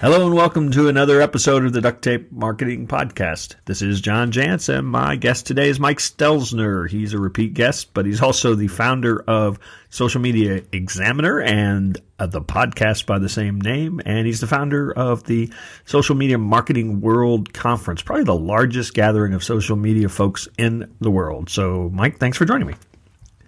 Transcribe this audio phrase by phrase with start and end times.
[0.00, 3.56] Hello and welcome to another episode of the Duct Tape Marketing Podcast.
[3.66, 6.88] This is John Jantsch, and my guest today is Mike Stelzner.
[6.88, 9.58] He's a repeat guest, but he's also the founder of
[9.90, 14.90] Social Media Examiner and uh, the podcast by the same name, and he's the founder
[14.90, 15.52] of the
[15.84, 21.10] Social Media Marketing World Conference, probably the largest gathering of social media folks in the
[21.10, 21.50] world.
[21.50, 22.74] So, Mike, thanks for joining me.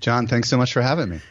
[0.01, 1.23] John, thanks so much for having me.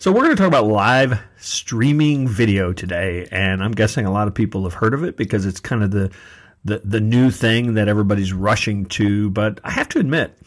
[0.00, 4.28] So we're going to talk about live streaming video today, and I'm guessing a lot
[4.28, 6.12] of people have heard of it because it's kind of the
[6.64, 9.28] the, the new thing that everybody's rushing to.
[9.30, 10.38] But I have to admit,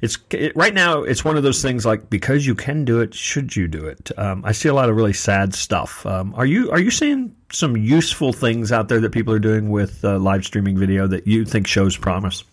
[0.00, 3.12] it's it, right now it's one of those things like because you can do it,
[3.12, 4.16] should you do it?
[4.16, 6.06] Um, I see a lot of really sad stuff.
[6.06, 9.70] Um, are you are you seeing some useful things out there that people are doing
[9.70, 12.44] with uh, live streaming video that you think shows promise?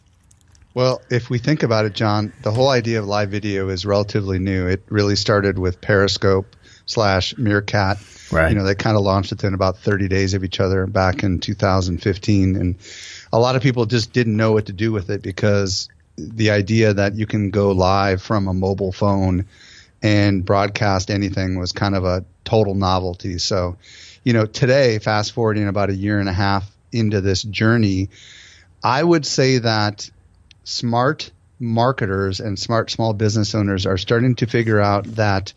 [0.73, 4.39] Well, if we think about it, John, the whole idea of live video is relatively
[4.39, 4.67] new.
[4.67, 7.99] It really started with Periscope slash Meerkat.
[8.31, 8.49] Right.
[8.49, 11.39] You know, they kind of launched within about 30 days of each other back in
[11.39, 12.55] 2015.
[12.55, 12.75] And
[13.31, 16.93] a lot of people just didn't know what to do with it because the idea
[16.95, 19.45] that you can go live from a mobile phone
[20.01, 23.37] and broadcast anything was kind of a total novelty.
[23.37, 23.77] So,
[24.23, 28.09] you know, today, fast forwarding about a year and a half into this journey,
[28.83, 30.09] I would say that
[30.63, 35.53] smart marketers and smart small business owners are starting to figure out that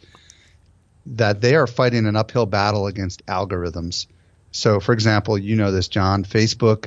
[1.07, 4.07] that they are fighting an uphill battle against algorithms.
[4.51, 6.25] So, for example, you know this, John.
[6.25, 6.87] Facebook,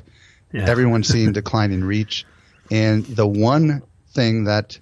[0.51, 0.67] yeah.
[0.67, 2.25] everyone's seeing declining reach,
[2.69, 4.77] and the one thing that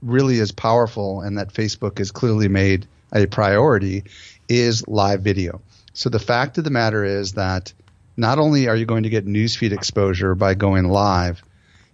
[0.00, 4.04] really is powerful and that Facebook has clearly made a priority
[4.48, 5.60] is live video.
[5.92, 7.72] So the fact of the matter is that
[8.16, 11.42] not only are you going to get newsfeed exposure by going live,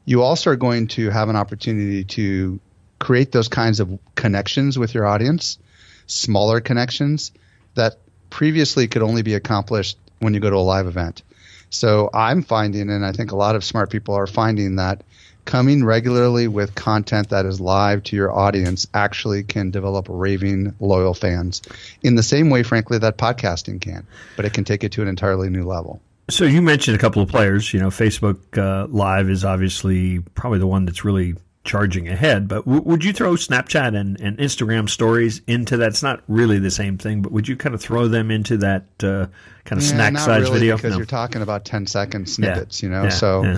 [0.05, 2.61] you also are going to have an opportunity to
[2.99, 5.59] create those kinds of connections with your audience,
[6.07, 7.33] smaller connections
[7.75, 7.99] that
[8.31, 11.23] previously could only be accomplished when you go to a live event.
[11.71, 15.03] So I'm finding, and I think a lot of smart people are finding that
[15.45, 21.15] coming regularly with content that is live to your audience actually can develop raving loyal
[21.15, 21.63] fans
[22.03, 24.07] in the same way, frankly, that podcasting can,
[24.37, 26.01] but it can take it to an entirely new level.
[26.31, 27.73] So you mentioned a couple of players.
[27.75, 32.49] You know, Facebook uh, Live is obviously probably the one that's really charging ahead.
[32.49, 35.89] But w- would you throw Snapchat and, and Instagram stories into that?
[35.89, 38.85] It's not really the same thing, but would you kind of throw them into that
[39.03, 39.27] uh,
[39.65, 40.77] kind of yeah, snack size really, video?
[40.77, 40.99] Because no.
[40.99, 42.87] you're talking about 10 second snippets, yeah.
[42.87, 43.03] you know.
[43.05, 43.09] Yeah.
[43.11, 43.57] So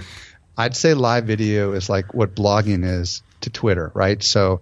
[0.57, 4.23] I'd say live video is like what blogging is to Twitter, right?
[4.23, 4.61] So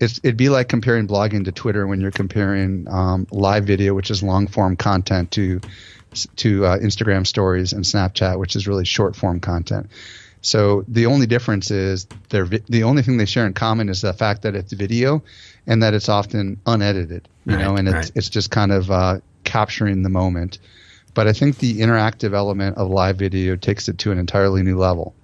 [0.00, 4.22] it'd be like comparing blogging to Twitter when you're comparing um, live video, which is
[4.22, 5.60] long form content, to
[6.36, 9.90] to uh, Instagram stories and Snapchat, which is really short form content.
[10.42, 14.02] So the only difference is they're vi- the only thing they share in common is
[14.02, 15.22] the fact that it's video
[15.66, 18.12] and that it's often unedited, you right, know, and it's right.
[18.14, 20.58] it's just kind of uh, capturing the moment.
[21.14, 24.78] But I think the interactive element of live video takes it to an entirely new
[24.78, 25.14] level.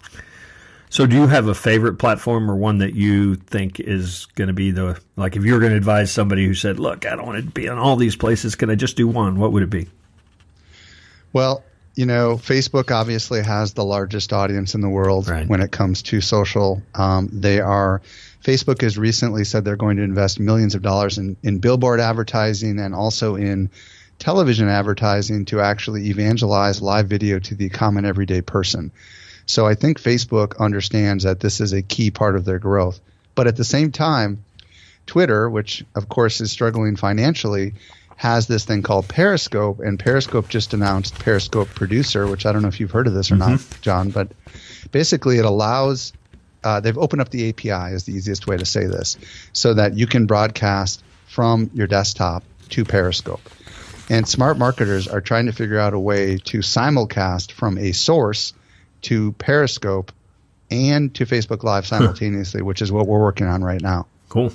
[0.89, 4.55] So, do you have a favorite platform or one that you think is going to
[4.55, 5.37] be the like?
[5.37, 7.69] If you were going to advise somebody who said, "Look, I don't want to be
[7.69, 8.57] on all these places.
[8.57, 9.89] Can I just do one?" What would it be?
[11.33, 11.63] Well,
[11.95, 15.47] you know, Facebook obviously has the largest audience in the world right.
[15.47, 16.83] when it comes to social.
[16.95, 18.01] Um, they are,
[18.43, 22.79] Facebook has recently said they're going to invest millions of dollars in, in billboard advertising
[22.79, 23.71] and also in
[24.19, 28.91] television advertising to actually evangelize live video to the common everyday person.
[29.45, 33.01] So I think Facebook understands that this is a key part of their growth.
[33.35, 34.45] But at the same time,
[35.07, 37.75] Twitter, which of course is struggling financially,
[38.23, 42.69] has this thing called Periscope, and Periscope just announced Periscope Producer, which I don't know
[42.69, 43.51] if you've heard of this or mm-hmm.
[43.51, 44.29] not, John, but
[44.93, 46.13] basically it allows.
[46.63, 49.17] Uh, they've opened up the API is the easiest way to say this,
[49.53, 53.41] so that you can broadcast from your desktop to Periscope.
[54.09, 58.53] And smart marketers are trying to figure out a way to simulcast from a source
[59.01, 60.13] to Periscope
[60.71, 62.67] and to Facebook Live simultaneously, huh.
[62.67, 64.07] which is what we're working on right now.
[64.29, 64.53] Cool.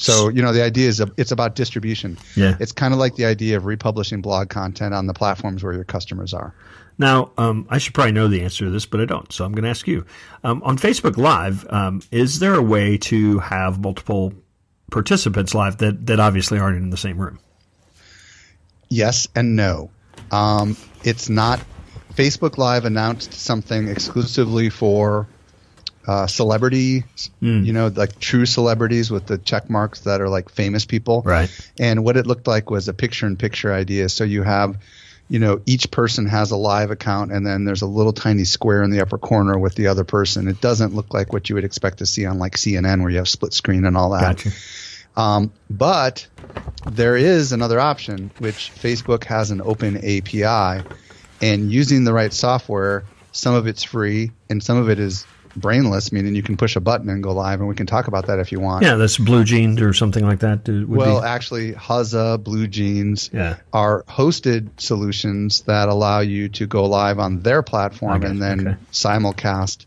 [0.00, 2.16] So you know the idea is it's about distribution.
[2.34, 5.74] Yeah, it's kind of like the idea of republishing blog content on the platforms where
[5.74, 6.54] your customers are.
[6.96, 9.30] Now, um, I should probably know the answer to this, but I don't.
[9.30, 10.06] So I'm going to ask you.
[10.42, 14.32] Um, on Facebook Live, um, is there a way to have multiple
[14.90, 17.38] participants live that, that obviously aren't in the same room?
[18.88, 19.90] Yes and no.
[20.30, 21.60] Um, it's not.
[22.14, 25.26] Facebook Live announced something exclusively for
[26.10, 27.04] uh, celebrity,
[27.40, 27.64] mm.
[27.64, 31.22] you know, like true celebrities with the check marks that are like famous people.
[31.24, 31.48] Right.
[31.78, 34.08] And what it looked like was a picture in picture idea.
[34.08, 34.82] So you have,
[35.28, 38.82] you know, each person has a live account and then there's a little tiny square
[38.82, 40.48] in the upper corner with the other person.
[40.48, 43.18] It doesn't look like what you would expect to see on like CNN where you
[43.18, 44.38] have split screen and all that.
[44.38, 44.50] Gotcha.
[45.16, 46.26] Um, but
[46.90, 50.84] there is another option, which Facebook has an open API
[51.40, 55.24] And using the right software, some of it's free and some of it is
[55.56, 58.26] brainless, meaning you can push a button and go live, and we can talk about
[58.26, 58.84] that if you want.
[58.84, 60.68] Yeah, that's BlueJeans or something like that.
[60.88, 61.26] well, be.
[61.26, 63.56] actually, Huzza, BlueJeans yeah.
[63.72, 68.76] are hosted solutions that allow you to go live on their platform and then okay.
[68.92, 69.86] simulcast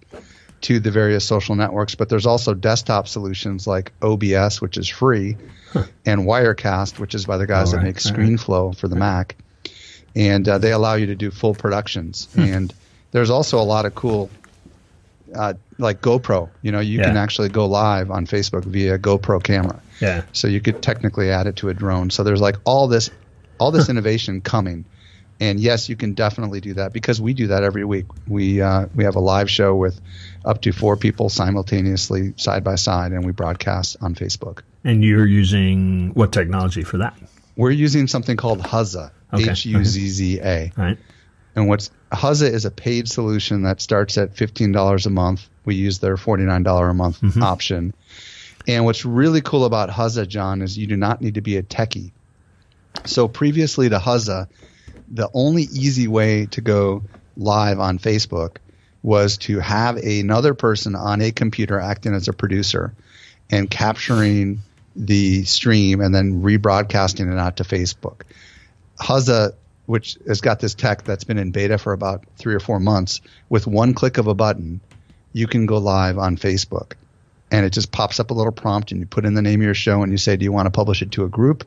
[0.61, 1.95] to the various social networks.
[1.95, 5.37] But there's also desktop solutions like OBS, which is free,
[5.71, 5.83] huh.
[6.05, 7.79] and Wirecast, which is by the guys right.
[7.79, 8.77] that make ScreenFlow right.
[8.77, 9.35] for the Mac.
[10.15, 12.27] And uh, they allow you to do full productions.
[12.33, 12.41] Hmm.
[12.41, 12.73] And
[13.11, 14.29] there's also a lot of cool
[15.35, 16.49] uh, like GoPro.
[16.61, 17.05] You know, you yeah.
[17.05, 19.81] can actually go live on Facebook via GoPro camera.
[19.99, 20.23] Yeah.
[20.33, 22.09] So you could technically add it to a drone.
[22.09, 23.09] So there's like all this,
[23.59, 24.85] all this innovation coming.
[25.39, 28.05] And yes, you can definitely do that because we do that every week.
[28.27, 29.99] We uh, we have a live show with
[30.45, 34.61] up to four people simultaneously side by side, and we broadcast on Facebook.
[34.83, 37.17] And you're using what technology for that?
[37.57, 40.71] We're using something called Huzza, H U Z Z A.
[40.77, 40.97] Right.
[41.55, 45.49] And what's Huzza is a paid solution that starts at $15 a month.
[45.65, 47.43] We use their $49 a month mm-hmm.
[47.43, 47.93] option.
[48.67, 51.63] And what's really cool about Huzza, John, is you do not need to be a
[51.63, 52.11] techie.
[53.05, 54.47] So previously to Huzza,
[55.09, 57.03] the only easy way to go
[57.35, 58.57] live on Facebook
[59.01, 62.93] was to have another person on a computer acting as a producer
[63.49, 64.61] and capturing
[64.95, 68.21] the stream and then rebroadcasting it out to Facebook.
[68.99, 69.53] Huzza
[69.85, 73.21] which has got this tech that's been in beta for about three or four months,
[73.49, 74.79] with one click of a button,
[75.33, 76.93] you can go live on Facebook.
[77.51, 79.65] And it just pops up a little prompt, and you put in the name of
[79.65, 81.65] your show, and you say, Do you want to publish it to a group,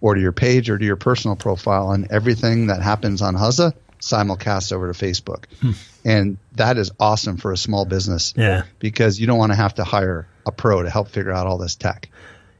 [0.00, 1.92] or to your page, or to your personal profile?
[1.92, 5.44] And everything that happens on Huzza simulcasts over to Facebook.
[5.60, 5.72] Hmm.
[6.04, 8.34] And that is awesome for a small business.
[8.36, 8.64] Yeah.
[8.78, 11.58] Because you don't want to have to hire a pro to help figure out all
[11.58, 12.08] this tech.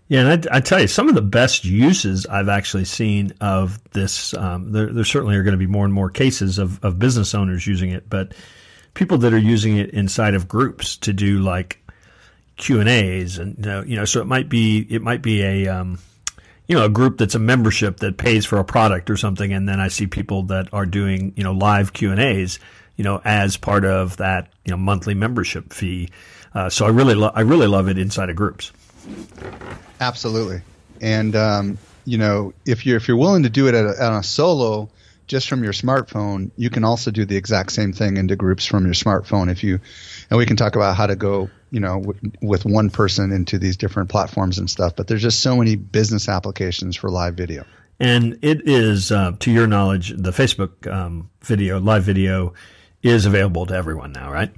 [0.09, 3.79] Yeah, and I, I, tell you, some of the best uses I've actually seen of
[3.93, 6.99] this, um, there, there, certainly are going to be more and more cases of, of
[6.99, 8.33] business owners using it, but
[8.95, 11.79] people that are using it inside of groups to do like
[12.57, 13.57] Q and A's, and
[13.87, 15.99] you know, so it might be it might be a um,
[16.67, 19.69] you know a group that's a membership that pays for a product or something, and
[19.69, 22.59] then I see people that are doing you know live Q and A's,
[22.97, 26.09] you know, as part of that you know monthly membership fee.
[26.53, 28.73] Uh, so I really lo- I really love it inside of groups.
[30.01, 30.63] Absolutely,
[31.01, 34.15] and um, you know if you're if you're willing to do it at a, on
[34.15, 34.89] a solo,
[35.29, 38.85] just from your smartphone, you can also do the exact same thing into groups from
[38.85, 39.51] your smartphone.
[39.51, 39.79] If you,
[40.31, 43.59] and we can talk about how to go, you know, w- with one person into
[43.59, 44.97] these different platforms and stuff.
[44.97, 47.65] But there's just so many business applications for live video.
[48.01, 52.55] And it is, uh, to your knowledge, the Facebook um, video, live video,
[53.03, 54.51] is available to everyone now, right?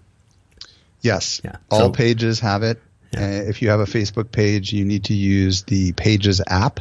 [1.00, 1.40] Yes.
[1.42, 1.56] Yeah.
[1.70, 2.81] All so, pages have it.
[3.12, 3.24] Yeah.
[3.24, 6.80] Uh, if you have a Facebook page, you need to use the Pages app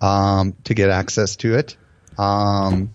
[0.00, 1.76] um, to get access to it.
[2.18, 2.92] Um,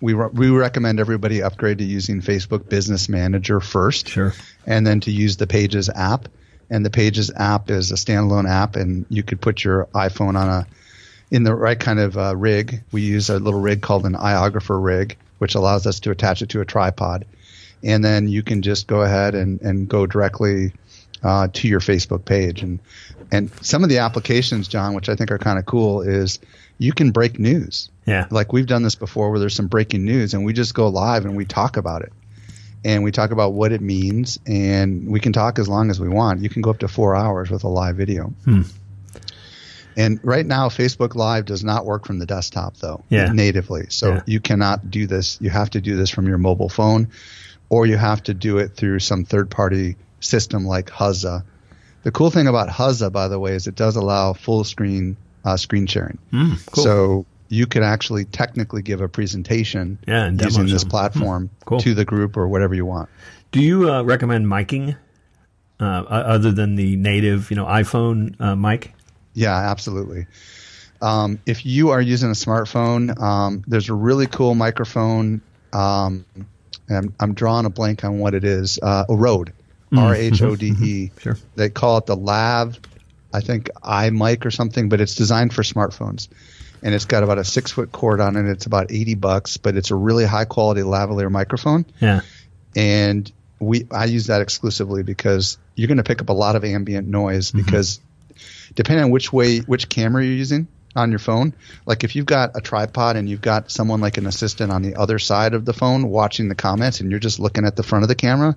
[0.00, 4.34] we, re- we recommend everybody upgrade to using Facebook Business Manager first, sure,
[4.66, 6.28] and then to use the Pages app.
[6.70, 10.48] And the Pages app is a standalone app, and you could put your iPhone on
[10.48, 10.66] a
[11.30, 12.82] in the right kind of uh, rig.
[12.92, 16.50] We use a little rig called an iOgrapher rig, which allows us to attach it
[16.50, 17.24] to a tripod,
[17.82, 20.72] and then you can just go ahead and, and go directly
[21.22, 22.62] uh, to your Facebook page.
[22.62, 22.78] And
[23.30, 26.38] and some of the applications, John, which I think are kind of cool, is
[26.78, 27.90] you can break news.
[28.06, 28.26] Yeah.
[28.30, 31.24] Like we've done this before, where there's some breaking news, and we just go live
[31.24, 32.12] and we talk about it,
[32.84, 36.08] and we talk about what it means, and we can talk as long as we
[36.08, 36.40] want.
[36.40, 38.32] You can go up to four hours with a live video.
[38.44, 38.62] Hmm.
[39.96, 43.32] And right now, Facebook Live does not work from the desktop though, yeah.
[43.32, 43.86] natively.
[43.90, 44.22] So yeah.
[44.26, 45.38] you cannot do this.
[45.40, 47.08] You have to do this from your mobile phone,
[47.68, 51.44] or you have to do it through some third-party system like Huzza.
[52.02, 55.56] The cool thing about Huzza, by the way, is it does allow full screen uh,
[55.56, 56.18] screen sharing.
[56.32, 56.84] Mm, cool.
[56.84, 61.80] So you could actually technically give a presentation yeah, using this platform mm, cool.
[61.80, 63.08] to the group or whatever you want.
[63.50, 64.96] Do you uh, recommend miking
[65.80, 68.92] uh, other than the native, you know, iPhone uh, mic?
[69.32, 70.26] Yeah, absolutely.
[71.00, 75.40] Um, if you are using a smartphone, um, there's a really cool microphone.
[75.72, 76.24] Um,
[76.90, 78.78] I'm, I'm, drawing a blank on what it is.
[78.82, 79.52] Uh, a Rode.
[79.90, 79.98] Mm-hmm.
[79.98, 80.72] R H O D E.
[80.72, 81.18] Mm-hmm.
[81.20, 81.38] Sure.
[81.56, 82.78] They call it the Lav,
[83.32, 86.28] I think iMic or something, but it's designed for smartphones.
[86.82, 88.48] And it's got about a six foot cord on it.
[88.48, 91.86] It's about 80 bucks, but it's a really high quality lavalier microphone.
[92.00, 92.20] Yeah.
[92.76, 96.64] And we, I use that exclusively because you're going to pick up a lot of
[96.64, 97.64] ambient noise mm-hmm.
[97.64, 98.00] because
[98.74, 101.54] depending on which way, which camera you're using on your phone,
[101.86, 104.94] like if you've got a tripod and you've got someone like an assistant on the
[104.94, 108.04] other side of the phone watching the comments and you're just looking at the front
[108.04, 108.56] of the camera,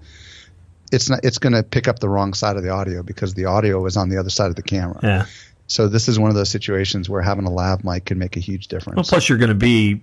[0.92, 3.46] it's not it's going to pick up the wrong side of the audio because the
[3.46, 5.00] audio is on the other side of the camera.
[5.02, 5.26] Yeah.
[5.68, 8.42] So this is one of those situations where having a lav mic can make a
[8.42, 8.98] huge difference.
[8.98, 10.02] Well, plus you're going to be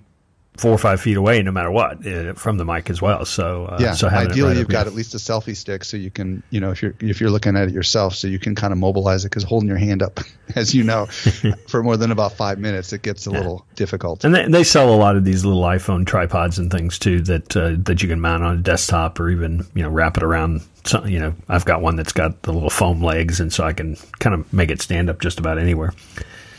[0.59, 3.25] four or five feet away, no matter what, uh, from the mic as well.
[3.25, 6.11] So uh, yeah, so ideally right you've got at least a selfie stick, so you
[6.11, 8.73] can, you know, if you're if you're looking at it yourself, so you can kind
[8.73, 10.21] of mobilize it because holding your hand up,
[10.57, 11.07] as you know,
[11.69, 13.39] for more than about five minutes, it gets a yeah.
[13.39, 14.25] little difficult.
[14.25, 17.57] And they, they, sell a lot of these little iPhone tripods and things too that
[17.57, 20.63] uh, that you can mount on a desktop or even you know wrap it around.
[20.85, 23.73] Some, you know, I've got one that's got the little foam legs, and so I
[23.73, 25.93] can kind of make it stand up just about anywhere.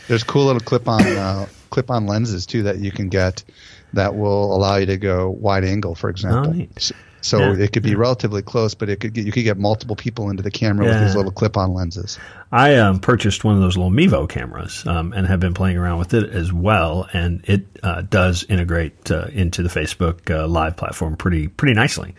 [0.08, 3.44] There's cool little clip-on uh, clip-on lenses too that you can get
[3.92, 6.54] that will allow you to go wide angle, for example.
[6.60, 7.64] Oh, so, so yeah.
[7.64, 10.42] it could be relatively close, but it could get, you could get multiple people into
[10.42, 10.92] the camera yeah.
[10.92, 12.18] with these little clip-on lenses.
[12.50, 15.98] I um, purchased one of those little Mevo cameras um, and have been playing around
[15.98, 20.76] with it as well, and it uh, does integrate uh, into the Facebook uh, Live
[20.76, 22.14] platform pretty pretty nicely.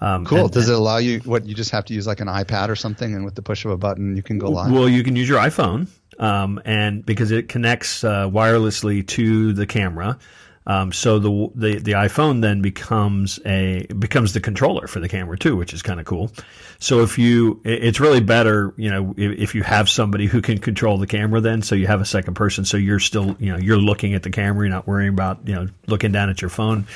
[0.00, 0.44] Um, cool.
[0.44, 2.76] And, Does it allow you what you just have to use like an iPad or
[2.76, 4.72] something, and with the push of a button you can go live?
[4.72, 5.86] Well, you can use your iPhone,
[6.18, 10.18] um, and because it connects uh, wirelessly to the camera.
[10.66, 15.36] Um, so the, the the iPhone then becomes a becomes the controller for the camera
[15.36, 16.30] too, which is kind of cool.
[16.78, 20.58] So if you, it's really better, you know, if, if, you have somebody who can
[20.58, 23.58] control the camera, then so you have a second person, so you're still, you know,
[23.58, 26.50] you're looking at the camera, you're not worrying about, you know, looking down at your
[26.50, 26.86] phone.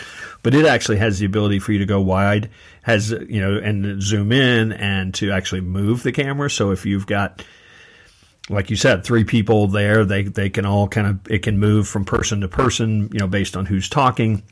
[0.43, 2.51] But it actually has the ability for you to go wide,
[2.83, 6.51] has you know, and zoom in and to actually move the camera.
[6.51, 7.43] So if you've got
[8.49, 10.05] like you said, three people there.
[10.05, 13.27] They they can all kind of it can move from person to person, you know,
[13.27, 14.43] based on who's talking.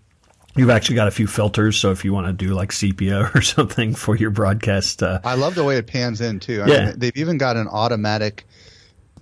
[0.54, 3.42] You've actually got a few filters, so if you want to do like sepia or
[3.42, 6.62] something for your broadcast, uh, I love the way it pans in too.
[6.62, 6.86] I yeah.
[6.86, 8.46] Mean, they've even got an automatic.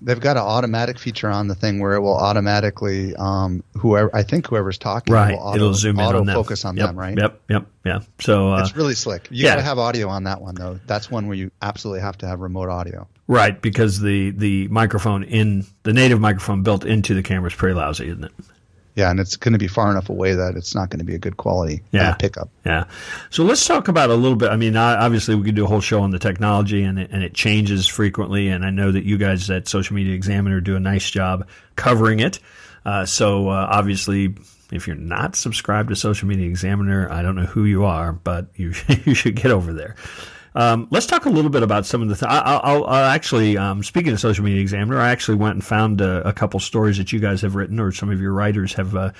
[0.02, 4.22] They've got an automatic feature on the thing where it will automatically, um, whoever I
[4.22, 5.32] think whoever's talking, right?
[5.32, 6.34] Will auto, It'll zoom in on them.
[6.34, 7.16] focus on yep, them, right?
[7.16, 8.00] Yep, yep, yeah.
[8.20, 9.28] So uh, it's really slick.
[9.30, 9.52] You yeah.
[9.52, 10.78] got to have audio on that one though.
[10.86, 13.08] That's one where you absolutely have to have remote audio.
[13.26, 17.74] Right, because the the microphone in the native microphone built into the camera is pretty
[17.74, 18.32] lousy, isn't it?
[18.94, 21.16] Yeah, and it's going to be far enough away that it's not going to be
[21.16, 22.10] a good quality uh, yeah.
[22.10, 22.48] uh, pickup.
[22.64, 22.84] Yeah.
[23.30, 24.50] So let's talk about a little bit.
[24.50, 27.24] I mean, obviously, we could do a whole show on the technology, and it, and
[27.24, 28.48] it changes frequently.
[28.48, 32.20] And I know that you guys at Social Media Examiner do a nice job covering
[32.20, 32.38] it.
[32.84, 34.36] Uh, so uh, obviously,
[34.70, 38.46] if you're not subscribed to Social Media Examiner, I don't know who you are, but
[38.54, 39.96] you you should get over there.
[40.54, 42.14] Um, let's talk a little bit about some of the.
[42.14, 45.64] Th- I'll, I'll, I'll, actually, um, speaking of Social Media Examiner, I actually went and
[45.64, 48.72] found a, a, couple stories that you guys have written, or some of your writers
[48.74, 49.10] have uh,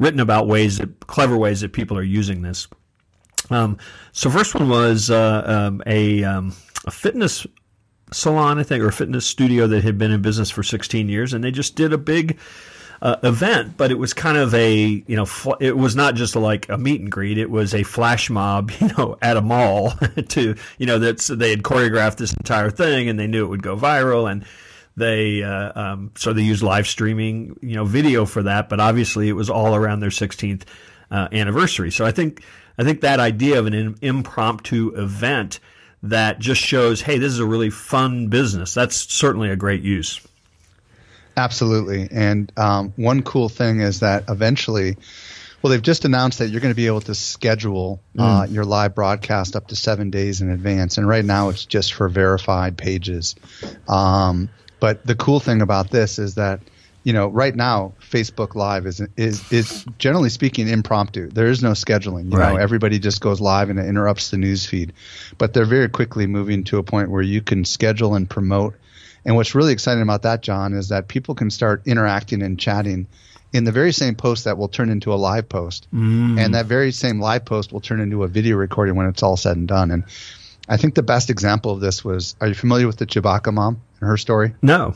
[0.00, 2.66] written about ways that clever ways that people are using this.
[3.50, 3.78] Um,
[4.10, 7.46] so first one was uh, um, a, um, a fitness
[8.12, 11.32] salon, I think, or a fitness studio that had been in business for 16 years,
[11.32, 12.38] and they just did a big
[13.02, 16.36] uh, event, but it was kind of a you know fl- it was not just
[16.36, 17.36] like a meet and greet.
[17.36, 19.90] It was a flash mob, you know, at a mall
[20.28, 23.62] to you know that they had choreographed this entire thing and they knew it would
[23.62, 24.44] go viral and
[24.96, 29.28] they uh, um, so they used live streaming you know video for that, but obviously
[29.28, 30.62] it was all around their 16th
[31.10, 31.90] uh, anniversary.
[31.90, 32.44] So I think
[32.78, 35.58] I think that idea of an in, impromptu event
[36.04, 38.74] that just shows, hey, this is a really fun business.
[38.74, 40.20] That's certainly a great use.
[41.36, 42.08] Absolutely.
[42.10, 44.96] And um, one cool thing is that eventually,
[45.62, 48.52] well, they've just announced that you're going to be able to schedule uh, mm.
[48.52, 50.98] your live broadcast up to seven days in advance.
[50.98, 53.34] And right now, it's just for verified pages.
[53.88, 56.60] Um, but the cool thing about this is that
[57.04, 61.30] you know, right now Facebook Live is is is generally speaking impromptu.
[61.30, 62.30] There is no scheduling.
[62.30, 62.54] You right.
[62.54, 64.92] know, everybody just goes live and it interrupts the news feed.
[65.36, 68.76] But they're very quickly moving to a point where you can schedule and promote
[69.24, 73.06] and what's really exciting about that, John, is that people can start interacting and chatting
[73.52, 75.86] in the very same post that will turn into a live post.
[75.94, 76.40] Mm.
[76.40, 79.36] And that very same live post will turn into a video recording when it's all
[79.36, 79.90] said and done.
[79.90, 80.04] And
[80.68, 83.80] I think the best example of this was are you familiar with the Chewbacca mom
[84.00, 84.54] and her story?
[84.62, 84.94] No.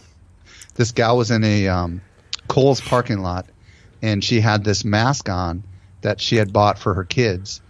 [0.74, 2.00] This gal was in a um,
[2.48, 3.46] Kohl's parking lot
[4.02, 5.62] and she had this mask on
[6.02, 7.60] that she had bought for her kids.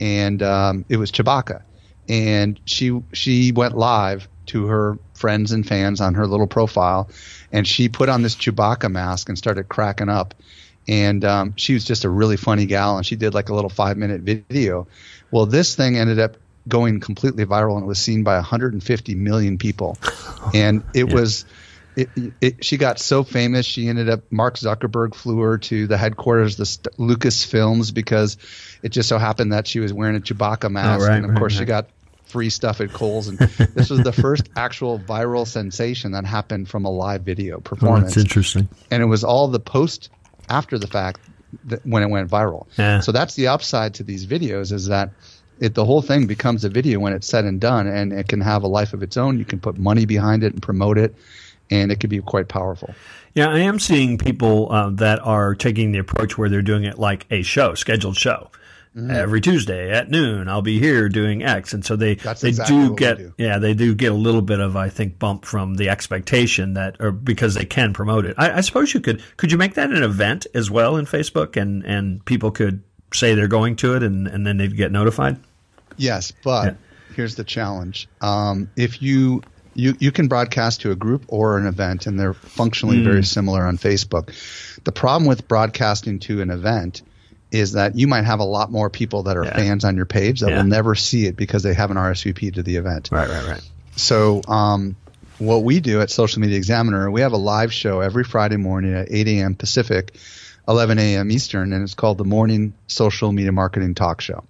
[0.00, 1.62] And um, it was Chewbacca.
[2.08, 7.08] And she she went live to her friends and fans on her little profile,
[7.52, 10.34] and she put on this Chewbacca mask and started cracking up.
[10.86, 13.70] And um, she was just a really funny gal, and she did like a little
[13.70, 14.86] five minute video.
[15.30, 16.36] Well, this thing ended up
[16.68, 19.96] going completely viral, and it was seen by 150 million people,
[20.54, 21.14] and it yeah.
[21.14, 21.44] was.
[21.96, 22.08] It,
[22.40, 23.64] it, she got so famous.
[23.64, 24.20] She ended up.
[24.32, 28.36] Mark Zuckerberg flew her to the headquarters, the St- Lucasfilms, because
[28.82, 31.30] it just so happened that she was wearing a Chewbacca mask, oh, right, and of
[31.30, 31.60] right, course right.
[31.60, 31.86] she got
[32.34, 36.84] free stuff at Kohl's, and this was the first actual viral sensation that happened from
[36.84, 38.02] a live video performance.
[38.02, 38.68] Oh, that's interesting.
[38.90, 40.10] And it was all the post
[40.48, 41.20] after the fact
[41.66, 42.66] that, when it went viral.
[42.76, 42.98] Yeah.
[42.98, 45.10] So that's the upside to these videos is that
[45.60, 48.40] it the whole thing becomes a video when it's said and done, and it can
[48.40, 49.38] have a life of its own.
[49.38, 51.14] You can put money behind it and promote it.
[51.70, 52.92] and it could be quite powerful.
[53.34, 56.98] Yeah, I am seeing people uh, that are taking the approach where they're doing it
[56.98, 58.50] like a show, scheduled show.
[58.96, 59.12] Mm.
[59.12, 62.76] Every Tuesday at noon, I'll be here doing X, and so they That's they exactly
[62.76, 63.34] do get do.
[63.38, 66.96] yeah they do get a little bit of I think bump from the expectation that
[67.00, 68.36] or because they can promote it.
[68.38, 71.60] I, I suppose you could could you make that an event as well in Facebook
[71.60, 75.38] and and people could say they're going to it and and then they'd get notified.
[75.96, 76.74] Yes, but yeah.
[77.16, 79.42] here's the challenge: um, if you
[79.74, 83.04] you you can broadcast to a group or an event, and they're functionally mm.
[83.04, 84.32] very similar on Facebook.
[84.84, 87.02] The problem with broadcasting to an event
[87.50, 89.54] is that you might have a lot more people that are yeah.
[89.54, 90.56] fans on your page that yeah.
[90.56, 93.10] will never see it because they haven't RSVP to the event.
[93.12, 93.70] Right, right, right.
[93.96, 94.96] So, um,
[95.38, 98.94] what we do at Social Media Examiner, we have a live show every Friday morning
[98.94, 99.54] at 8 a.m.
[99.54, 100.16] Pacific,
[100.68, 101.30] 11 a.m.
[101.30, 104.44] Eastern, and it's called the Morning Social Media Marketing Talk Show.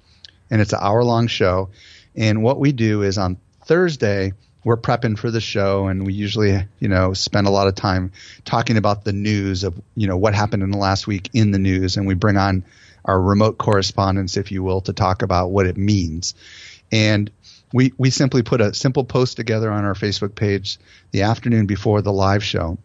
[0.51, 1.71] And it's an hour long show.
[2.15, 4.35] And what we do is on Thursday,
[4.65, 8.13] we're prepping for the show and we usually you know spend a lot of time
[8.45, 11.59] talking about the news of you know what happened in the last week in the
[11.59, 12.65] news and we bring on
[13.05, 16.35] our remote correspondents, if you will, to talk about what it means.
[16.91, 17.31] And
[17.73, 20.79] we, we simply put a simple post together on our Facebook page
[21.11, 22.79] the afternoon before the live show.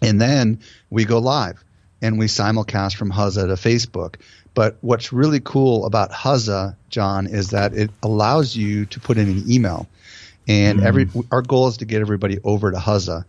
[0.00, 1.62] And then we go live
[2.00, 4.16] and we simulcast from Huzza to Facebook.
[4.54, 9.28] But what's really cool about Huzza, John, is that it allows you to put in
[9.28, 9.88] an email.
[10.46, 10.84] And mm.
[10.84, 13.24] every our goal is to get everybody over to Huzza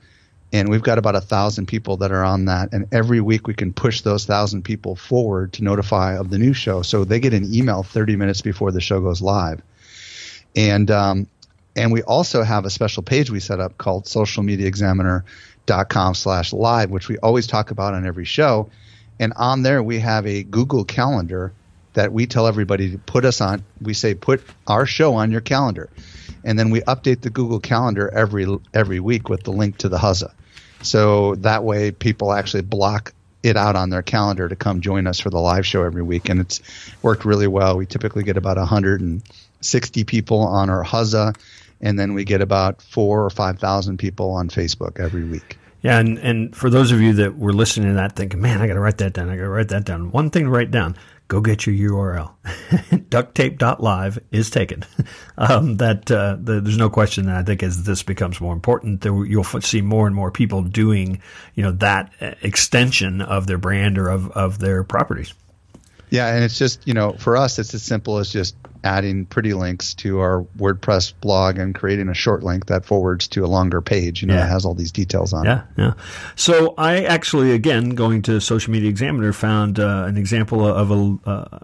[0.54, 2.72] and we've got about a thousand people that are on that.
[2.74, 6.54] And every week we can push those thousand people forward to notify of the new
[6.54, 6.84] show.
[6.84, 9.64] So they get an email 30 minutes before the show goes live.
[10.56, 11.26] And um,
[11.76, 17.10] and we also have a special page we set up called socialmediaexaminer.com slash live which
[17.10, 18.70] we always talk about on every show.
[19.20, 21.52] And on there we have a google calendar
[21.94, 23.66] that we tell everybody to put us on.
[23.82, 25.90] We say put our show on your calendar.
[26.44, 29.98] And then we update the Google Calendar every every week with the link to the
[29.98, 30.34] Huzza.
[30.84, 35.20] So that way people actually block it out on their calendar to come join us
[35.20, 36.30] for the live show every week.
[36.30, 36.62] And it's
[37.02, 37.78] worked really well.
[37.78, 41.36] We typically get about 160 people on our Huzza,
[41.82, 45.58] and then we get about four or 5,000 people on Facebook every week.
[45.82, 48.68] Yeah, and, and for those of you that were listening to that thinking, man, I
[48.68, 49.30] got to write that down.
[49.30, 50.12] I got to write that down.
[50.12, 50.96] One thing to write down
[51.28, 52.32] go get your URL.
[53.10, 54.84] Ducttape.live is taken.
[55.36, 59.02] Um, that uh, the, there's no question that I think as this becomes more important,
[59.02, 61.24] there, you'll see more and more people doing,
[61.56, 65.34] you know, that uh, extension of their brand or of, of their properties.
[66.14, 69.56] Yeah, and it's just you know for us it's as simple as just adding pretty
[69.56, 73.82] links to our WordPress blog and creating a short link that forwards to a longer
[73.82, 74.22] page.
[74.22, 74.42] You know, yeah.
[74.42, 75.66] that has all these details on yeah, it.
[75.76, 75.94] Yeah, yeah.
[76.36, 81.18] So I actually, again, going to Social Media Examiner, found uh, an example of a.
[81.28, 81.60] Uh,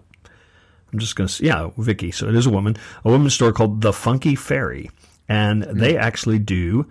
[0.92, 2.10] I'm just going to, yeah, Vicky.
[2.10, 4.90] So it is a woman, a women's store called The Funky Fairy.
[5.28, 5.78] And mm-hmm.
[5.78, 6.88] they actually do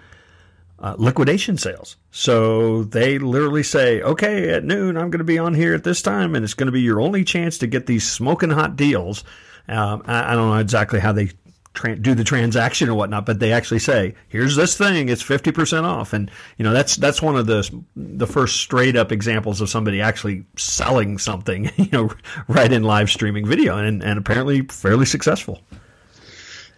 [0.82, 1.98] uh, liquidation sales.
[2.12, 6.02] So they literally say, okay, at noon, I'm going to be on here at this
[6.02, 9.24] time, and it's going to be your only chance to get these smoking hot deals.
[9.68, 11.32] Um, I, I, don't know exactly how they
[11.74, 15.52] tra- do the transaction or whatnot, but they actually say, "Here's this thing; it's fifty
[15.52, 19.62] percent off." And you know, that's that's one of the the first straight up examples
[19.62, 22.12] of somebody actually selling something, you know,
[22.48, 25.60] right in live streaming video, and and apparently fairly successful.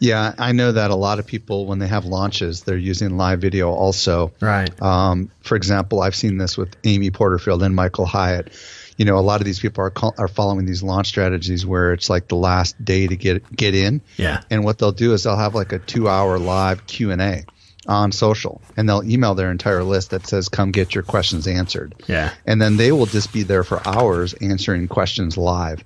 [0.01, 3.39] Yeah, I know that a lot of people, when they have launches, they're using live
[3.39, 4.33] video also.
[4.41, 4.69] Right.
[4.81, 8.51] Um, for example, I've seen this with Amy Porterfield and Michael Hyatt
[9.01, 12.07] you know, a lot of these people are are following these launch strategies where it's
[12.07, 14.01] like the last day to get get in.
[14.17, 14.43] Yeah.
[14.51, 17.45] And what they'll do is they'll have like a two hour live Q and A
[17.87, 21.95] on social, and they'll email their entire list that says, "Come get your questions answered."
[22.07, 22.31] Yeah.
[22.45, 25.83] And then they will just be there for hours answering questions live.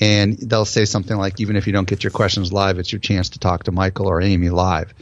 [0.00, 3.00] And they'll say something like, "Even if you don't get your questions live, it's your
[3.00, 4.92] chance to talk to Michael or Amy live."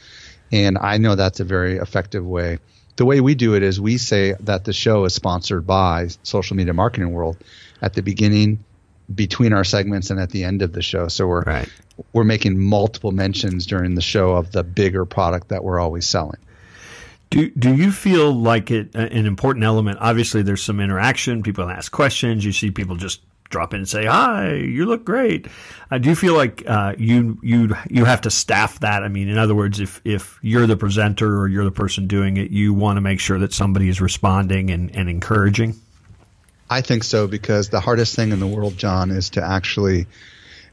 [0.51, 2.59] And I know that's a very effective way
[2.97, 6.57] the way we do it is we say that the show is sponsored by Social
[6.57, 7.37] Media Marketing World
[7.81, 8.63] at the beginning,
[9.13, 11.09] between our segments, and at the end of the show.
[11.09, 11.69] So we're right.
[12.13, 16.39] we're making multiple mentions during the show of the bigger product that we're always selling.
[17.31, 19.99] Do do you feel like it uh, an important element?
[20.01, 21.43] Obviously, there's some interaction.
[21.43, 22.45] People ask questions.
[22.45, 23.21] You see people just
[23.53, 25.47] drop in and say, "Hi, you look great."
[25.91, 29.05] Uh, do you feel like uh, you you you have to staff that?
[29.05, 32.37] I mean, in other words, if if you're the presenter or you're the person doing
[32.39, 35.77] it, you want to make sure that somebody is responding and, and encouraging.
[36.69, 40.07] I think so because the hardest thing in the world, John, is to actually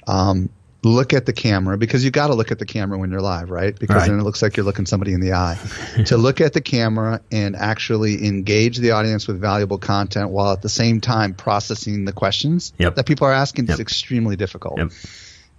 [0.07, 0.49] um,
[0.81, 3.49] look at the camera because you got to look at the camera when you're live,
[3.49, 3.77] right?
[3.77, 4.09] Because right.
[4.09, 5.59] then it looks like you're looking somebody in the eye.
[6.05, 10.61] to look at the camera and actually engage the audience with valuable content while at
[10.61, 12.95] the same time processing the questions yep.
[12.95, 13.73] that people are asking yep.
[13.75, 14.77] is extremely difficult.
[14.77, 14.91] Yep.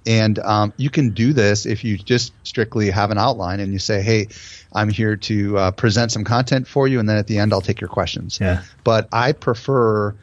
[0.06, 3.78] And um, you can do this if you just strictly have an outline and you
[3.78, 4.28] say, hey,
[4.72, 7.60] I'm here to uh, present some content for you, and then at the end, I'll
[7.60, 8.38] take your questions.
[8.40, 8.62] Yeah.
[8.82, 10.14] But I prefer,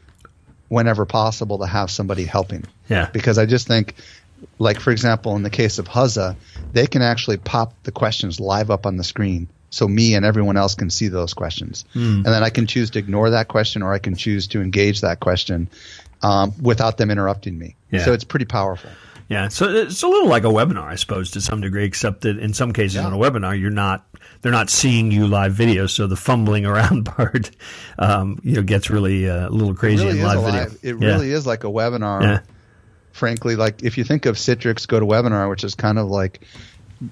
[0.68, 2.64] whenever possible, to have somebody helping.
[2.88, 3.08] Yeah.
[3.12, 3.94] Because I just think,
[4.58, 6.36] like, for example, in the case of Huzza,
[6.72, 10.56] they can actually pop the questions live up on the screen so me and everyone
[10.56, 11.84] else can see those questions.
[11.94, 12.16] Mm.
[12.16, 15.02] And then I can choose to ignore that question or I can choose to engage
[15.02, 15.68] that question
[16.22, 17.76] um, without them interrupting me.
[17.90, 18.04] Yeah.
[18.04, 18.90] So it's pretty powerful.
[19.28, 22.38] Yeah, so it's a little like a webinar, I suppose, to some degree, except that
[22.38, 23.04] in some cases yeah.
[23.04, 24.06] on a webinar, you're not
[24.40, 27.50] they're not seeing you live video, so the fumbling around part,
[27.98, 30.60] um, you know, gets really uh, a little crazy really in live video.
[30.60, 31.08] Live, it yeah.
[31.08, 32.22] really is like a webinar.
[32.22, 32.40] Yeah.
[33.18, 36.40] Frankly, like if you think of Citrix GoToWebinar, which is kind of like,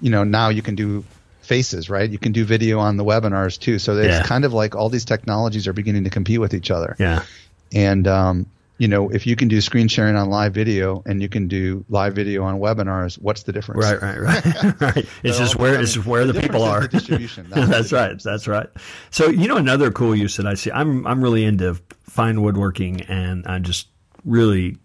[0.00, 1.04] you know, now you can do
[1.42, 2.10] faces, right?
[2.10, 3.78] You can do video on the webinars too.
[3.78, 4.22] So it's yeah.
[4.22, 6.96] kind of like all these technologies are beginning to compete with each other.
[6.98, 7.24] Yeah.
[7.72, 8.46] And um,
[8.78, 11.84] you know, if you can do screen sharing on live video and you can do
[11.88, 13.84] live video on webinars, what's the difference?
[13.84, 14.80] Right, right, right.
[14.80, 15.06] right.
[15.22, 16.82] It's just where it's where the, the people are.
[16.82, 17.48] The distribution.
[17.50, 18.22] That's, that's right.
[18.22, 18.68] That's right.
[19.10, 20.70] So you know, another cool use that I see.
[20.70, 23.88] I'm I'm really into fine woodworking, and I'm just
[24.24, 24.76] really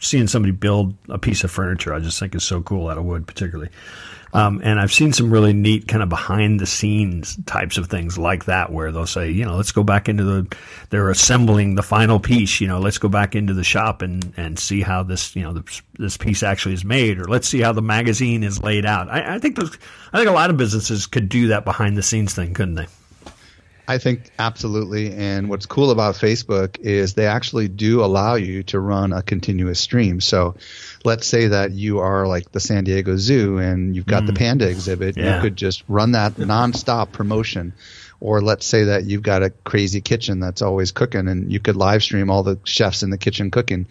[0.00, 1.94] seeing somebody build a piece of furniture.
[1.94, 3.70] I just think is so cool out of wood, particularly.
[4.32, 8.18] Um, and I've seen some really neat kind of behind the scenes types of things
[8.18, 10.56] like that, where they'll say, you know, let's go back into the,
[10.90, 14.58] they're assembling the final piece, you know, let's go back into the shop and, and
[14.58, 17.72] see how this, you know, this, this piece actually is made, or let's see how
[17.72, 19.08] the magazine is laid out.
[19.08, 19.78] I, I think those,
[20.12, 22.88] I think a lot of businesses could do that behind the scenes thing, couldn't they?
[23.86, 25.12] I think absolutely.
[25.12, 29.78] And what's cool about Facebook is they actually do allow you to run a continuous
[29.78, 30.20] stream.
[30.20, 30.56] So
[31.04, 34.28] let's say that you are like the San Diego Zoo and you've got mm.
[34.28, 35.16] the panda exhibit.
[35.16, 35.36] Yeah.
[35.36, 37.74] You could just run that nonstop promotion.
[38.20, 41.76] Or let's say that you've got a crazy kitchen that's always cooking and you could
[41.76, 43.86] live stream all the chefs in the kitchen cooking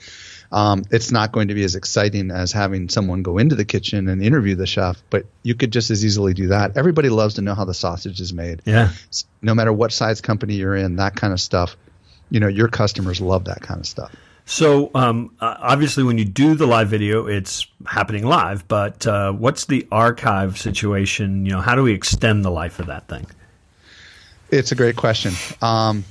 [0.54, 4.08] um, it's not going to be as exciting as having someone go into the kitchen
[4.08, 6.78] and interview the chef, but you could just as easily do that.
[6.78, 8.62] Everybody loves to know how the sausage is made.
[8.64, 8.92] Yeah.
[9.42, 11.76] No matter what size company you're in, that kind of stuff,
[12.30, 14.16] you know, your customers love that kind of stuff.
[14.46, 18.68] So um, uh, obviously, when you do the live video, it's happening live.
[18.68, 21.46] But uh, what's the archive situation?
[21.46, 23.26] You know, how do we extend the life of that thing?
[24.52, 25.34] It's a great question.
[25.64, 26.04] Um,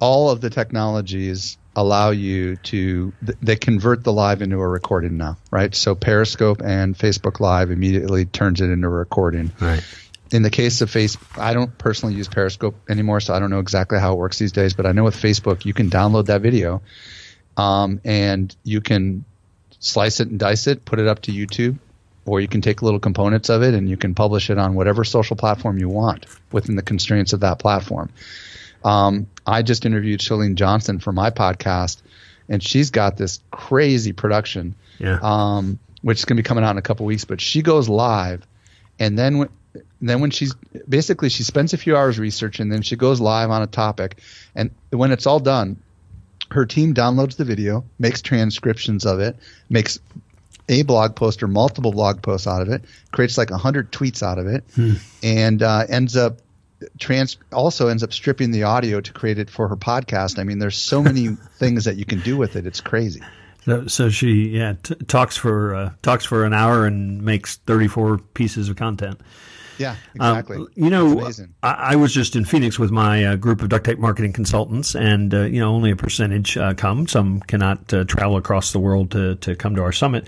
[0.00, 5.36] all of the technologies allow you to they convert the live into a recording now,
[5.52, 5.72] right?
[5.76, 9.52] So Periscope and Facebook Live immediately turns it into a recording.
[9.60, 9.84] Right.
[10.32, 13.60] In the case of Facebook, I don't personally use Periscope anymore, so I don't know
[13.60, 14.74] exactly how it works these days.
[14.74, 16.82] But I know with Facebook, you can download that video,
[17.56, 19.24] um, and you can
[19.78, 21.78] slice it and dice it, put it up to YouTube,
[22.26, 25.04] or you can take little components of it and you can publish it on whatever
[25.04, 28.10] social platform you want within the constraints of that platform.
[28.84, 32.00] Um, I just interviewed Chalene Johnson for my podcast,
[32.48, 35.18] and she's got this crazy production, yeah.
[35.22, 37.24] um, which is going to be coming out in a couple weeks.
[37.24, 38.46] But she goes live,
[38.98, 39.48] and then when,
[40.00, 40.54] then when she's
[40.88, 44.20] basically she spends a few hours researching, then she goes live on a topic,
[44.54, 45.76] and when it's all done,
[46.50, 49.36] her team downloads the video, makes transcriptions of it,
[49.68, 49.98] makes
[50.68, 54.22] a blog post or multiple blog posts out of it, creates like a hundred tweets
[54.22, 54.94] out of it, hmm.
[55.22, 56.38] and uh, ends up
[56.98, 60.38] trans also ends up stripping the audio to create it for her podcast.
[60.38, 62.66] I mean, there's so many things that you can do with it.
[62.66, 63.22] It's crazy.
[63.64, 68.18] So, so she yeah t- talks for uh, talks for an hour and makes 34
[68.18, 69.20] pieces of content.
[69.78, 70.56] Yeah, exactly.
[70.56, 71.30] Um, you know,
[71.62, 74.96] I, I, was just in Phoenix with my uh, group of duct tape marketing consultants,
[74.96, 77.06] and uh, you know, only a percentage uh, come.
[77.06, 80.26] Some cannot uh, travel across the world to to come to our summit.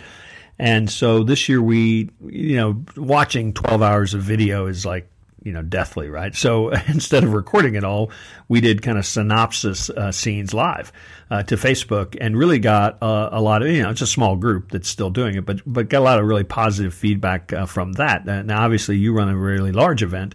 [0.59, 5.11] And so this year we, you know, watching 12 hours of video is like
[5.43, 6.35] you know, deathly, right?
[6.35, 8.11] So instead of recording it all,
[8.49, 10.93] we did kind of synopsis uh, scenes live
[11.31, 14.37] uh, to Facebook and really got uh, a lot of, you know, it's a small
[14.37, 17.67] group that's still doing it, but, but got a lot of really positive feedback uh,
[17.67, 18.29] from that.
[18.29, 20.35] Uh, now, obviously, you run a really large event.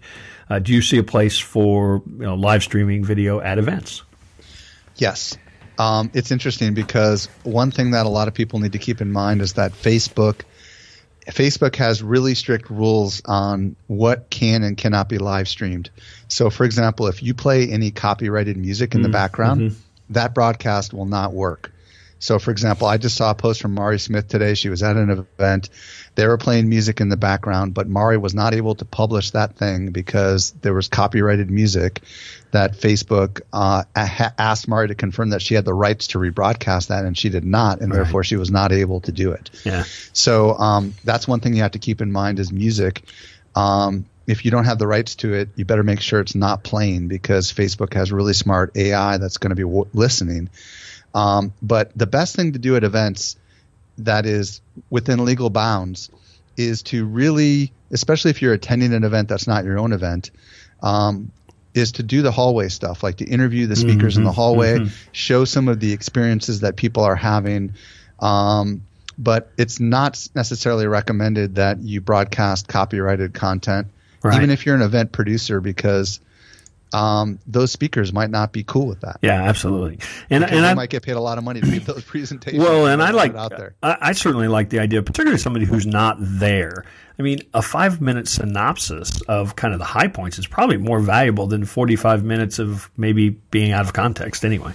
[0.49, 4.03] Uh, do you see a place for, you know, live streaming video at events?
[4.95, 5.37] Yes.
[5.77, 9.11] Um, it's interesting because one thing that a lot of people need to keep in
[9.11, 10.41] mind is that Facebook–
[11.27, 15.89] Facebook has really strict rules on what can and cannot be live streamed.
[16.27, 19.79] So, for example, if you play any copyrighted music in mm the background, mm-hmm.
[20.11, 21.71] that broadcast will not work.
[22.19, 24.53] So, for example, I just saw a post from Mari Smith today.
[24.53, 25.69] She was at an event.
[26.15, 29.55] They were playing music in the background, but Mari was not able to publish that
[29.57, 32.01] thing because there was copyrighted music
[32.51, 37.05] that Facebook uh, asked Mari to confirm that she had the rights to rebroadcast that,
[37.05, 37.97] and she did not, and right.
[37.97, 39.49] therefore she was not able to do it.
[39.65, 39.83] Yeah.
[40.13, 43.03] So um, that's one thing you have to keep in mind is music.
[43.55, 46.63] Um, if you don't have the rights to it, you better make sure it's not
[46.63, 50.49] playing because Facebook has really smart AI that's going to be w- listening.
[51.15, 53.37] Um, but the best thing to do at events
[53.99, 56.11] that is within legal bounds
[56.57, 60.31] is to really, especially if you're attending an event that's not your own event,
[60.83, 61.31] um,
[61.73, 64.35] is to do the hallway stuff, like to interview the speakers mm-hmm, in the mm-hmm.
[64.35, 64.93] hallway, mm-hmm.
[65.13, 67.73] show some of the experiences that people are having.
[68.19, 68.83] Um,
[69.17, 73.87] but it's not necessarily recommended that you broadcast copyrighted content,
[74.21, 74.35] right.
[74.35, 76.19] even if you're an event producer, because
[76.95, 79.17] um, those speakers might not be cool with that.
[79.21, 79.99] Yeah, absolutely.
[80.29, 82.63] And because and I might get paid a lot of money to give those presentations.
[82.63, 83.75] Well, and I like out there.
[83.83, 86.85] I, I, certainly like the idea, particularly somebody who's not there.
[87.19, 91.01] I mean, a five minute synopsis of kind of the high points is probably more
[91.01, 94.71] valuable than forty five minutes of maybe being out of context anyway.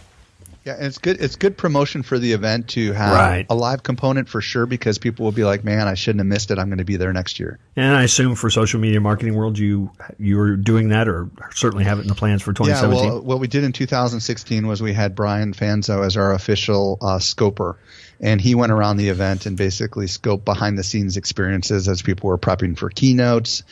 [0.70, 1.20] Yeah, and it's good.
[1.20, 3.46] It's good promotion for the event to have right.
[3.50, 6.50] a live component for sure because people will be like, "Man, I shouldn't have missed
[6.50, 6.58] it.
[6.58, 9.58] I'm going to be there next year." And I assume for social media marketing world,
[9.58, 13.04] you you're doing that, or certainly have it in the plans for 2017.
[13.04, 16.98] Yeah, well, what we did in 2016 was we had Brian Fanzo as our official
[17.00, 17.76] uh, scoper,
[18.20, 22.28] and he went around the event and basically scoped behind the scenes experiences as people
[22.28, 23.62] were prepping for keynotes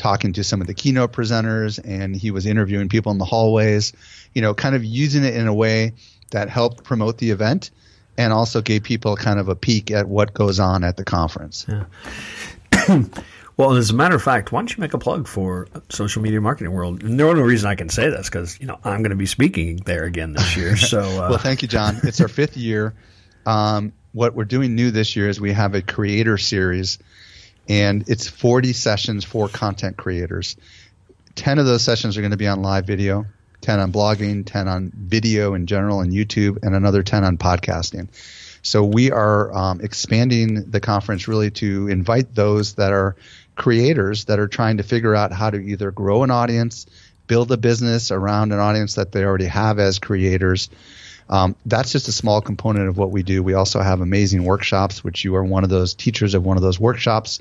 [0.00, 3.92] talking to some of the keynote presenters and he was interviewing people in the hallways,
[4.34, 5.92] you know, kind of using it in a way
[6.30, 7.70] that helped promote the event
[8.16, 11.66] and also gave people kind of a peek at what goes on at the conference.
[11.68, 11.84] Yeah.
[13.56, 16.40] well, as a matter of fact, why don't you make a plug for social media
[16.40, 17.02] marketing world?
[17.02, 19.26] And the only reason I can say this because you know I'm going to be
[19.26, 20.76] speaking there again this year.
[20.76, 21.96] So, uh, well, thank you, John.
[22.02, 22.94] It's our fifth year.
[23.46, 26.98] Um, what we're doing new this year is we have a creator series,
[27.68, 30.56] and it's 40 sessions for content creators.
[31.36, 33.24] 10 of those sessions are going to be on live video.
[33.60, 38.08] 10 on blogging, 10 on video in general and YouTube, and another 10 on podcasting.
[38.62, 43.16] So we are um, expanding the conference really to invite those that are
[43.54, 46.86] creators that are trying to figure out how to either grow an audience,
[47.26, 50.68] build a business around an audience that they already have as creators.
[51.28, 53.42] Um, that's just a small component of what we do.
[53.42, 56.62] We also have amazing workshops, which you are one of those teachers of one of
[56.62, 57.40] those workshops.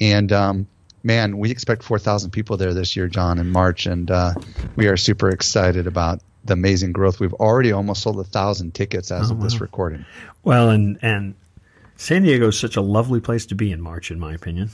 [0.00, 0.66] And um,
[1.02, 4.34] man, we expect 4,000 people there this year, John, in March, and uh,
[4.76, 7.20] we are super excited about the amazing growth.
[7.20, 9.60] We've already almost sold a thousand tickets as oh, of this wow.
[9.60, 10.04] recording.
[10.42, 11.34] Well, and and
[11.96, 14.70] San Diego is such a lovely place to be in March, in my opinion.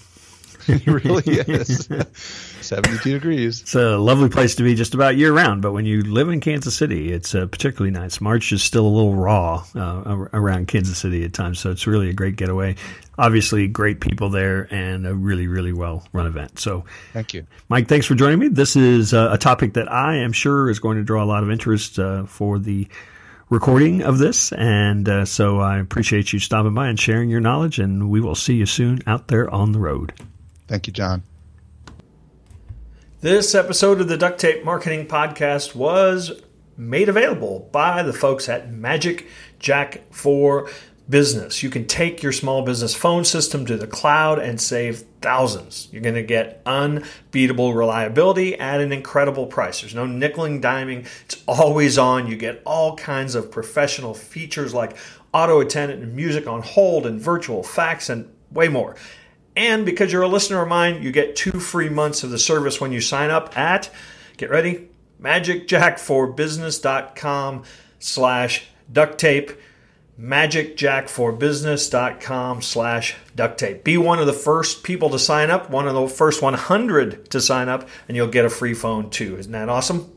[0.69, 1.88] it really is.
[2.61, 3.61] 72 degrees.
[3.61, 6.40] It's a lovely place to be just about year round, but when you live in
[6.40, 8.21] Kansas City, it's uh, particularly nice.
[8.21, 12.09] March is still a little raw uh, around Kansas City at times, so it's really
[12.09, 12.77] a great getaway.
[13.19, 16.59] Obviously, great people there and a really, really well run event.
[16.59, 17.87] So, thank you, Mike.
[17.87, 18.49] Thanks for joining me.
[18.49, 21.43] This is uh, a topic that I am sure is going to draw a lot
[21.43, 22.88] of interest uh, for the
[23.51, 24.53] recording of this.
[24.53, 27.79] And uh, so I appreciate you stopping by and sharing your knowledge.
[27.79, 30.12] And we will see you soon out there on the road.
[30.74, 31.22] Thank you, John.
[33.20, 36.42] This episode of the Duct Tape Marketing Podcast was
[36.76, 39.28] made available by the folks at Magic
[39.60, 40.68] Jack for
[41.08, 41.62] Business.
[41.62, 45.87] You can take your small business phone system to the cloud and save thousands.
[45.92, 49.80] You're going to get unbeatable reliability at an incredible price.
[49.80, 51.06] There's no nickeling, diming.
[51.26, 52.26] It's always on.
[52.26, 54.96] You get all kinds of professional features like
[55.32, 58.96] auto attendant and music on hold and virtual fax and way more.
[59.57, 62.81] And because you're a listener of mine, you get two free months of the service
[62.81, 63.88] when you sign up at,
[64.37, 64.88] get ready,
[65.21, 67.62] magicjackforbusiness.com
[67.99, 69.53] slash duct tape
[70.21, 73.83] magicjackforbusiness.com slash duct tape.
[73.85, 77.40] Be one of the first people to sign up, one of the first 100 to
[77.40, 79.37] sign up, and you'll get a free phone too.
[79.37, 80.13] Isn't that awesome?